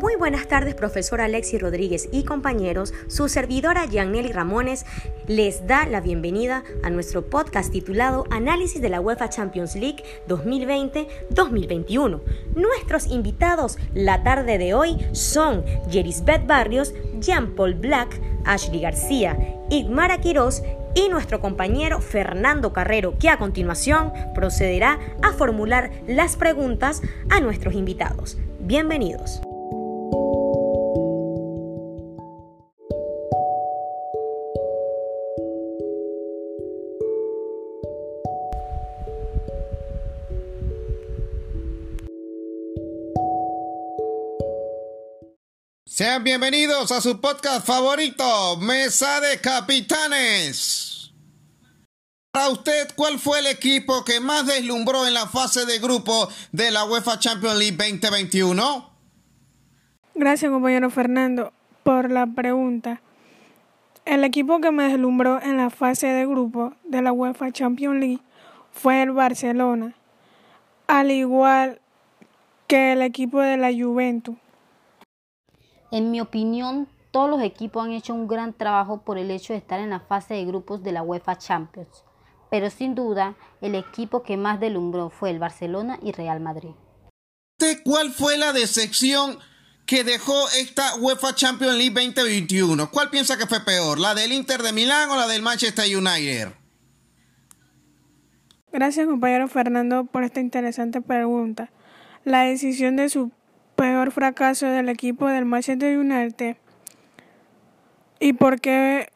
[0.00, 2.94] Muy buenas tardes, profesor Alexi Rodríguez y compañeros.
[3.06, 4.86] Su servidora Giannelli Ramones
[5.26, 12.22] les da la bienvenida a nuestro podcast titulado Análisis de la UEFA Champions League 2020-2021.
[12.54, 19.36] Nuestros invitados la tarde de hoy son Jerisbeth Barrios, Jean-Paul Black, Ashley García,
[19.68, 20.62] Igmara Quirós
[20.94, 27.74] y nuestro compañero Fernando Carrero, que a continuación procederá a formular las preguntas a nuestros
[27.74, 28.38] invitados.
[28.60, 29.42] Bienvenidos.
[46.00, 51.12] Sean bienvenidos a su podcast favorito, Mesa de Capitanes.
[52.32, 56.70] Para usted, ¿cuál fue el equipo que más deslumbró en la fase de grupo de
[56.70, 58.90] la UEFA Champions League 2021?
[60.14, 63.02] Gracias, compañero Fernando, por la pregunta.
[64.06, 68.20] El equipo que me deslumbró en la fase de grupo de la UEFA Champions League
[68.72, 69.94] fue el Barcelona,
[70.86, 71.78] al igual
[72.68, 74.38] que el equipo de la Juventus.
[75.90, 79.58] En mi opinión, todos los equipos han hecho un gran trabajo por el hecho de
[79.58, 82.04] estar en la fase de grupos de la UEFA Champions,
[82.50, 86.70] pero sin duda el equipo que más delumbró fue el Barcelona y Real Madrid.
[87.84, 89.38] ¿Cuál fue la decepción
[89.84, 92.90] que dejó esta UEFA Champions League 2021?
[92.90, 96.52] ¿Cuál piensa que fue peor, la del Inter de Milán o la del Manchester United?
[98.72, 101.72] Gracias compañero Fernando por esta interesante pregunta.
[102.24, 103.32] La decisión de su
[103.80, 106.58] peor fracaso del equipo del Manchester United.
[108.18, 109.10] ¿Y por qué?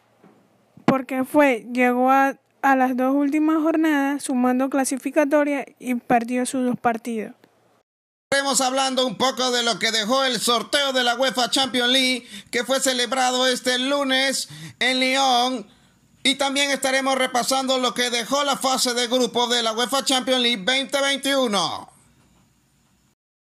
[0.86, 6.80] Porque fue, llegó a, a las dos últimas jornadas sumando clasificatoria y perdió sus dos
[6.80, 7.34] partidos.
[8.30, 12.26] Estaremos hablando un poco de lo que dejó el sorteo de la UEFA Champions League
[12.50, 14.48] que fue celebrado este lunes
[14.78, 15.66] en Lyon.
[16.22, 20.40] Y también estaremos repasando lo que dejó la fase de grupo de la UEFA Champions
[20.40, 21.93] League 2021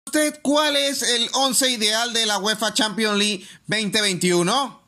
[0.10, 4.82] usted cuál es el once ideal de la UEFA Champions League 2021?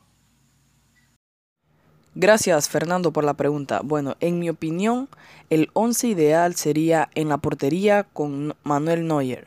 [2.16, 3.82] Gracias Fernando por la pregunta.
[3.84, 5.08] Bueno, en mi opinión,
[5.48, 9.46] el once ideal sería en la portería con Manuel Neuer.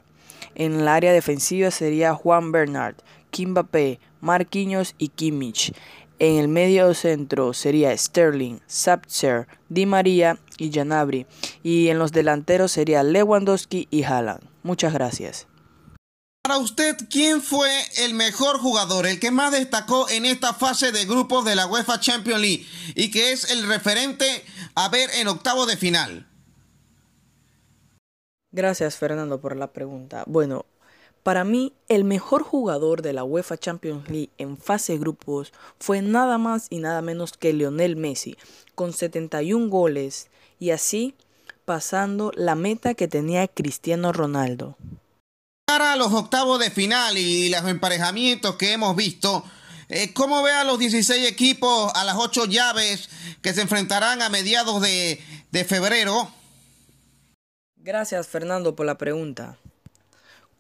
[0.56, 2.96] En el área defensiva sería Juan Bernard,
[3.30, 5.74] Kim Mbappé, Marquinhos y Kimmich.
[6.19, 11.28] En el medio centro sería Sterling, Sapcer, Di María y Janabri.
[11.63, 14.40] Y en los delanteros sería Lewandowski y Haaland.
[14.63, 15.47] Muchas gracias.
[16.45, 21.06] Para usted, ¿quién fue el mejor jugador, el que más destacó en esta fase de
[21.06, 24.28] grupos de la UEFA Champions League y que es el referente
[24.75, 26.28] a ver en octavo de final?
[28.51, 30.23] Gracias Fernando por la pregunta.
[30.28, 30.67] Bueno,
[31.23, 36.03] para mí el mejor jugador de la UEFA Champions League en fase de grupos fue
[36.03, 38.38] nada más y nada menos que Lionel Messi,
[38.75, 40.27] con 71 goles
[40.59, 41.16] y así
[41.66, 44.77] pasando la meta que tenía Cristiano Ronaldo.
[45.66, 49.44] Para los octavos de final y los emparejamientos que hemos visto,
[49.90, 53.09] eh, ¿cómo ve a los 16 equipos a las 8 llaves
[53.42, 55.20] que se enfrentarán a mediados de,
[55.52, 56.30] de febrero?
[57.78, 59.58] Gracias Fernando por la pregunta.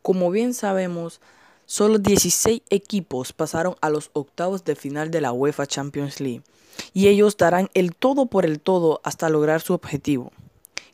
[0.01, 1.21] Como bien sabemos,
[1.67, 6.43] solo 16 equipos pasaron a los octavos de final de la UEFA Champions League
[6.93, 10.31] y ellos darán el todo por el todo hasta lograr su objetivo,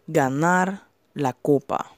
[0.07, 0.83] ganar
[1.13, 1.91] la copa.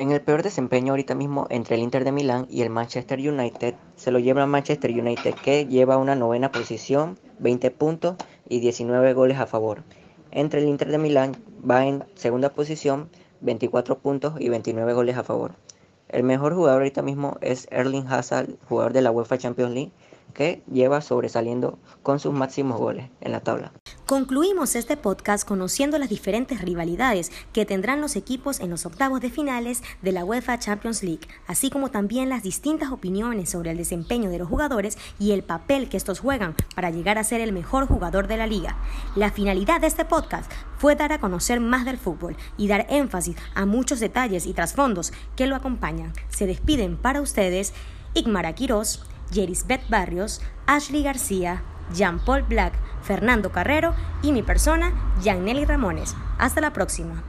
[0.00, 3.74] En el peor desempeño ahorita mismo entre el Inter de Milán y el Manchester United
[3.96, 8.16] se lo lleva Manchester United que lleva una novena posición, 20 puntos
[8.48, 9.82] y 19 goles a favor.
[10.30, 11.36] Entre el Inter de Milán
[11.70, 13.10] va en segunda posición,
[13.42, 15.52] 24 puntos y 29 goles a favor.
[16.08, 19.92] El mejor jugador ahorita mismo es Erling Hazard, jugador de la UEFA Champions League,
[20.32, 23.70] que lleva sobresaliendo con sus máximos goles en la tabla.
[24.10, 29.30] Concluimos este podcast conociendo las diferentes rivalidades que tendrán los equipos en los octavos de
[29.30, 34.28] finales de la UEFA Champions League, así como también las distintas opiniones sobre el desempeño
[34.28, 37.86] de los jugadores y el papel que estos juegan para llegar a ser el mejor
[37.86, 38.78] jugador de la liga.
[39.14, 43.36] La finalidad de este podcast fue dar a conocer más del fútbol y dar énfasis
[43.54, 46.12] a muchos detalles y trasfondos que lo acompañan.
[46.30, 47.72] Se despiden para ustedes
[48.14, 51.62] Igmara Quirós, Jerisbeth Barrios, Ashley García,
[51.94, 52.72] Jean-Paul Black,
[53.10, 53.92] Fernando Carrero
[54.22, 54.92] y mi persona,
[55.44, 56.14] Nelly Ramones.
[56.38, 57.24] Hasta la próxima.